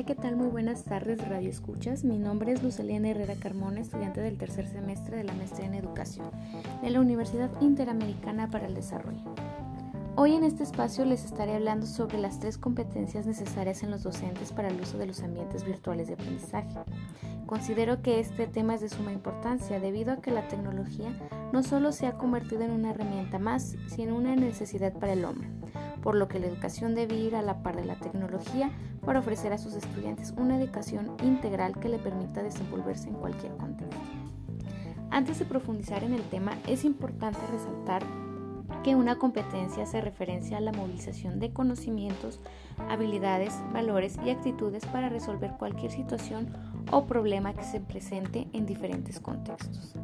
Hola, 0.00 0.06
¿qué 0.06 0.14
tal? 0.14 0.34
Muy 0.34 0.46
buenas 0.46 0.84
tardes, 0.84 1.28
Radio 1.28 1.50
Escuchas. 1.50 2.04
Mi 2.04 2.18
nombre 2.18 2.52
es 2.52 2.62
Lucelena 2.62 3.10
Herrera 3.10 3.34
Carmona, 3.34 3.82
estudiante 3.82 4.22
del 4.22 4.38
tercer 4.38 4.66
semestre 4.66 5.18
de 5.18 5.24
la 5.24 5.34
maestría 5.34 5.66
en 5.66 5.74
educación 5.74 6.30
de 6.80 6.88
la 6.88 7.02
Universidad 7.02 7.50
Interamericana 7.60 8.48
para 8.48 8.66
el 8.66 8.74
Desarrollo. 8.74 9.34
Hoy 10.16 10.36
en 10.36 10.44
este 10.44 10.62
espacio 10.62 11.04
les 11.04 11.26
estaré 11.26 11.54
hablando 11.54 11.84
sobre 11.86 12.16
las 12.16 12.40
tres 12.40 12.56
competencias 12.56 13.26
necesarias 13.26 13.82
en 13.82 13.90
los 13.90 14.02
docentes 14.02 14.52
para 14.52 14.68
el 14.68 14.80
uso 14.80 14.96
de 14.96 15.04
los 15.04 15.22
ambientes 15.22 15.64
virtuales 15.64 16.06
de 16.06 16.14
aprendizaje. 16.14 16.78
Considero 17.44 18.00
que 18.00 18.20
este 18.20 18.46
tema 18.46 18.76
es 18.76 18.80
de 18.80 18.88
suma 18.88 19.12
importancia 19.12 19.80
debido 19.80 20.14
a 20.14 20.22
que 20.22 20.30
la 20.30 20.48
tecnología 20.48 21.12
no 21.52 21.62
solo 21.62 21.92
se 21.92 22.06
ha 22.06 22.16
convertido 22.16 22.62
en 22.62 22.70
una 22.70 22.92
herramienta 22.92 23.38
más, 23.38 23.76
sino 23.88 24.16
una 24.16 24.34
necesidad 24.34 24.94
para 24.94 25.12
el 25.12 25.26
hombre 25.26 25.50
por 26.02 26.14
lo 26.14 26.28
que 26.28 26.38
la 26.38 26.46
educación 26.46 26.94
debe 26.94 27.16
ir 27.16 27.36
a 27.36 27.42
la 27.42 27.62
par 27.62 27.76
de 27.76 27.84
la 27.84 27.96
tecnología 27.96 28.70
para 29.04 29.20
ofrecer 29.20 29.52
a 29.52 29.58
sus 29.58 29.74
estudiantes 29.74 30.34
una 30.36 30.58
educación 30.58 31.16
integral 31.22 31.78
que 31.78 31.88
le 31.88 31.98
permita 31.98 32.42
desenvolverse 32.42 33.08
en 33.08 33.14
cualquier 33.14 33.56
contexto. 33.56 34.00
Antes 35.10 35.38
de 35.38 35.44
profundizar 35.44 36.04
en 36.04 36.14
el 36.14 36.22
tema, 36.22 36.52
es 36.68 36.84
importante 36.84 37.40
resaltar 37.50 38.02
que 38.84 38.94
una 38.94 39.18
competencia 39.18 39.82
hace 39.82 40.00
referencia 40.00 40.56
a 40.56 40.60
la 40.60 40.72
movilización 40.72 41.38
de 41.40 41.52
conocimientos, 41.52 42.40
habilidades, 42.88 43.54
valores 43.72 44.16
y 44.24 44.30
actitudes 44.30 44.86
para 44.86 45.08
resolver 45.08 45.54
cualquier 45.58 45.90
situación 45.90 46.52
o 46.90 47.04
problema 47.06 47.52
que 47.52 47.64
se 47.64 47.80
presente 47.80 48.48
en 48.52 48.66
diferentes 48.66 49.20
contextos. 49.20 49.94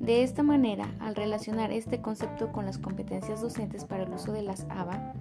De 0.00 0.22
esta 0.22 0.42
manera, 0.42 0.94
al 1.00 1.16
relacionar 1.16 1.72
este 1.72 2.00
concepto 2.00 2.52
con 2.52 2.66
las 2.66 2.78
competencias 2.78 3.40
docentes 3.40 3.84
para 3.84 4.04
el 4.04 4.12
uso 4.12 4.32
de 4.32 4.42
las 4.42 4.64
ABA, 4.70 5.12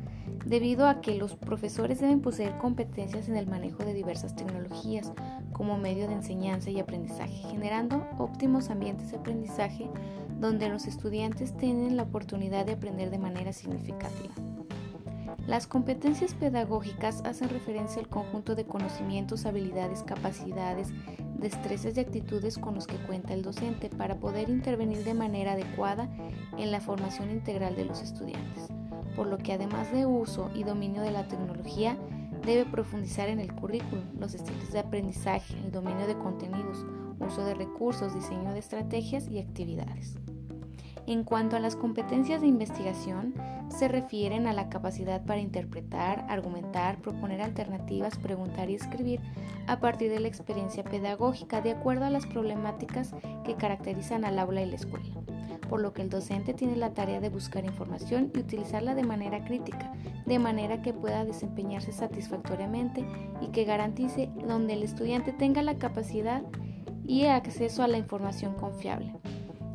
debido 0.46 0.88
a 0.88 1.02
que 1.02 1.16
los 1.16 1.36
profesores 1.36 2.00
deben 2.00 2.22
poseer 2.22 2.58
competencias 2.58 3.28
en 3.28 3.38
el 3.38 3.48
manejo 3.48 3.84
de 3.84 3.94
diversas 3.94 4.36
tecnologías 4.36 5.12
como 5.52 5.78
medio 5.78 6.08
de 6.08 6.14
enseñanza 6.14 6.70
y 6.70 6.80
aprendizaje, 6.80 7.36
generando 7.50 8.08
óptimos 8.20 8.70
ambientes 8.70 9.12
de 9.12 9.18
aprendizaje 9.18 9.90
donde 10.40 10.70
los 10.70 10.86
estudiantes 10.86 11.58
tienen 11.58 11.98
la 11.98 12.04
oportunidad 12.04 12.66
de 12.66 12.74
aprender 12.74 13.10
de 13.10 13.18
manera 13.18 13.54
significativa. 13.54 14.34
Las 15.48 15.66
competencias 15.66 16.34
pedagógicas 16.34 17.22
hacen 17.24 17.48
referencia 17.48 18.02
al 18.02 18.10
conjunto 18.10 18.54
de 18.54 18.66
conocimientos, 18.66 19.46
habilidades, 19.46 20.04
capacidades, 20.04 20.90
destrezas 21.40 21.96
y 21.96 22.02
actitudes 22.02 22.58
con 22.58 22.76
los 22.76 22.86
que 22.86 22.98
cuenta 22.98 23.34
el 23.34 23.44
docente 23.44 23.90
para 23.90 24.20
poder 24.20 24.50
intervenir 24.50 25.06
de 25.06 25.14
manera 25.14 25.54
adecuada 25.54 26.10
en 26.58 26.70
la 26.70 26.82
formación 26.82 27.32
integral 27.32 27.78
de 27.78 27.86
los 27.86 28.02
estudiantes, 28.02 28.68
por 29.16 29.28
lo 29.28 29.38
que 29.38 29.54
además 29.54 29.90
de 29.94 30.06
uso 30.06 30.52
y 30.54 30.66
dominio 30.66 31.02
de 31.02 31.12
la 31.12 31.30
tecnología, 31.30 31.98
debe 32.46 32.66
profundizar 32.66 33.30
en 33.30 33.40
el 33.40 33.54
currículum, 33.54 34.04
los 34.20 34.34
estilos 34.34 34.74
de 34.74 34.80
aprendizaje, 34.80 35.58
el 35.64 35.72
dominio 35.72 36.08
de 36.08 36.18
contenidos, 36.18 36.86
uso 37.22 37.46
de 37.46 37.54
recursos, 37.54 38.14
diseño 38.14 38.52
de 38.52 38.60
estrategias 38.60 39.30
y 39.30 39.40
actividades. 39.40 40.20
En 41.08 41.24
cuanto 41.24 41.56
a 41.56 41.62
las 41.62 41.78
competencias 41.78 42.42
de 42.42 42.48
investigación, 42.48 43.34
se 43.70 43.88
refieren 43.88 44.46
a 44.46 44.52
la 44.52 44.68
capacidad 44.68 45.24
para 45.24 45.40
interpretar, 45.40 46.26
argumentar, 46.28 47.00
proponer 47.00 47.42
alternativas, 47.42 48.18
preguntar 48.18 48.70
y 48.70 48.76
escribir 48.76 49.22
a 49.68 49.80
partir 49.80 50.12
de 50.12 50.20
la 50.20 50.28
experiencia 50.28 50.84
pedagógica 50.84 51.62
de 51.62 51.72
acuerdo 51.72 52.04
a 52.04 52.10
las 52.10 52.26
problemáticas 52.26 53.16
que 53.46 53.56
caracterizan 53.56 54.26
al 54.26 54.38
aula 54.38 54.62
y 54.62 54.66
la 54.66 54.76
escuela, 54.76 55.16
por 55.70 55.80
lo 55.80 55.94
que 55.94 56.02
el 56.02 56.10
docente 56.10 56.54
tiene 56.54 56.76
la 56.76 56.94
tarea 56.94 57.22
de 57.22 57.30
buscar 57.30 57.64
información 57.64 58.30
y 58.36 58.40
utilizarla 58.40 58.94
de 58.94 59.04
manera 59.04 59.46
crítica, 59.46 59.94
de 60.26 60.40
manera 60.40 60.82
que 60.82 60.92
pueda 60.92 61.24
desempeñarse 61.24 61.94
satisfactoriamente 61.94 63.06
y 63.40 63.48
que 63.48 63.64
garantice 63.64 64.30
donde 64.46 64.74
el 64.74 64.84
estudiante 64.84 65.32
tenga 65.32 65.62
la 65.62 65.78
capacidad 65.78 66.44
y 67.06 67.28
acceso 67.28 67.82
a 67.82 67.88
la 67.88 67.98
información 67.98 68.56
confiable 68.56 69.14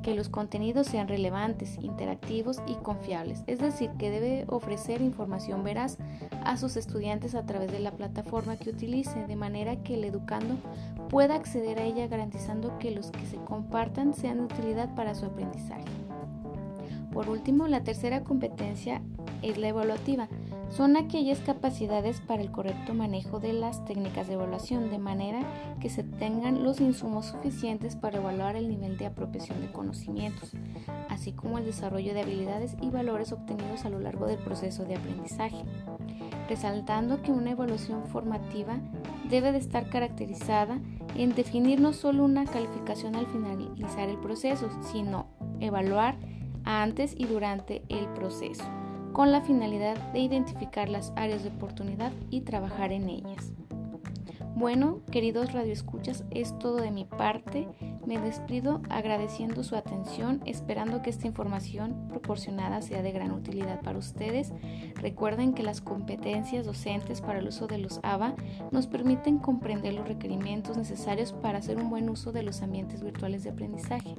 que 0.02 0.14
los 0.14 0.28
contenidos 0.28 0.86
sean 0.86 1.08
relevantes, 1.08 1.78
interactivos 1.80 2.62
y 2.66 2.74
confiables, 2.74 3.42
es 3.46 3.60
decir, 3.60 3.90
que 3.98 4.10
debe 4.10 4.44
ofrecer 4.48 5.00
información 5.00 5.64
veraz 5.64 5.98
a 6.44 6.56
sus 6.56 6.76
estudiantes 6.76 7.34
a 7.34 7.46
través 7.46 7.72
de 7.72 7.80
la 7.80 7.92
plataforma 7.92 8.56
que 8.56 8.70
utilice, 8.70 9.26
de 9.26 9.36
manera 9.36 9.82
que 9.82 9.94
el 9.94 10.04
educando 10.04 10.56
pueda 11.08 11.34
acceder 11.34 11.78
a 11.78 11.84
ella 11.84 12.06
garantizando 12.08 12.78
que 12.78 12.90
los 12.90 13.10
que 13.10 13.26
se 13.26 13.36
compartan 13.36 14.14
sean 14.14 14.38
de 14.38 14.54
utilidad 14.54 14.94
para 14.94 15.14
su 15.14 15.26
aprendizaje. 15.26 15.84
Por 17.12 17.28
último, 17.28 17.68
la 17.68 17.84
tercera 17.84 18.24
competencia 18.24 19.02
es 19.42 19.58
la 19.58 19.68
evaluativa. 19.68 20.28
Son 20.72 20.96
aquellas 20.96 21.40
capacidades 21.40 22.22
para 22.22 22.40
el 22.40 22.50
correcto 22.50 22.94
manejo 22.94 23.40
de 23.40 23.52
las 23.52 23.84
técnicas 23.84 24.26
de 24.26 24.34
evaluación, 24.34 24.90
de 24.90 24.98
manera 24.98 25.42
que 25.80 25.90
se 25.90 26.02
tengan 26.02 26.64
los 26.64 26.80
insumos 26.80 27.26
suficientes 27.26 27.94
para 27.94 28.16
evaluar 28.16 28.56
el 28.56 28.70
nivel 28.70 28.96
de 28.96 29.04
apropiación 29.04 29.60
de 29.60 29.70
conocimientos, 29.70 30.52
así 31.10 31.32
como 31.32 31.58
el 31.58 31.66
desarrollo 31.66 32.14
de 32.14 32.22
habilidades 32.22 32.74
y 32.80 32.88
valores 32.88 33.32
obtenidos 33.32 33.84
a 33.84 33.90
lo 33.90 34.00
largo 34.00 34.26
del 34.26 34.38
proceso 34.38 34.86
de 34.86 34.96
aprendizaje, 34.96 35.62
resaltando 36.48 37.20
que 37.20 37.32
una 37.32 37.50
evaluación 37.50 38.06
formativa 38.06 38.78
debe 39.28 39.52
de 39.52 39.58
estar 39.58 39.90
caracterizada 39.90 40.80
en 41.14 41.34
definir 41.34 41.82
no 41.82 41.92
solo 41.92 42.24
una 42.24 42.46
calificación 42.46 43.14
al 43.14 43.26
finalizar 43.26 44.08
el 44.08 44.16
proceso, 44.16 44.70
sino 44.90 45.26
evaluar 45.60 46.16
antes 46.64 47.14
y 47.14 47.26
durante 47.26 47.82
el 47.90 48.06
proceso 48.14 48.64
con 49.12 49.32
la 49.32 49.40
finalidad 49.40 49.96
de 50.12 50.20
identificar 50.20 50.88
las 50.88 51.12
áreas 51.16 51.42
de 51.42 51.50
oportunidad 51.50 52.12
y 52.30 52.42
trabajar 52.42 52.92
en 52.92 53.08
ellas. 53.08 53.52
Bueno, 54.54 55.00
queridos 55.10 55.52
radioescuchas, 55.52 56.24
es 56.30 56.56
todo 56.58 56.76
de 56.76 56.90
mi 56.90 57.04
parte. 57.04 57.66
Me 58.06 58.18
despido 58.18 58.82
agradeciendo 58.90 59.64
su 59.64 59.76
atención, 59.76 60.40
esperando 60.44 61.02
que 61.02 61.10
esta 61.10 61.26
información 61.26 62.06
proporcionada 62.08 62.82
sea 62.82 63.02
de 63.02 63.12
gran 63.12 63.32
utilidad 63.32 63.80
para 63.80 63.98
ustedes. 63.98 64.52
Recuerden 64.96 65.54
que 65.54 65.62
las 65.62 65.80
competencias 65.80 66.66
docentes 66.66 67.22
para 67.22 67.38
el 67.38 67.48
uso 67.48 67.66
de 67.66 67.78
los 67.78 67.98
ABA 68.02 68.34
nos 68.70 68.86
permiten 68.86 69.38
comprender 69.38 69.94
los 69.94 70.06
requerimientos 70.06 70.76
necesarios 70.76 71.32
para 71.32 71.58
hacer 71.58 71.78
un 71.78 71.88
buen 71.88 72.08
uso 72.10 72.30
de 72.30 72.42
los 72.42 72.62
ambientes 72.62 73.02
virtuales 73.02 73.44
de 73.44 73.50
aprendizaje, 73.50 74.14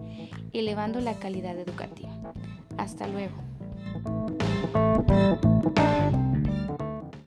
elevando 0.51 0.99
la 0.99 1.13
calidad 1.13 1.57
educativa. 1.57 2.11
Hasta 2.77 3.07
luego. 3.07 3.35
Thank 4.73 5.43
you. 5.43 5.52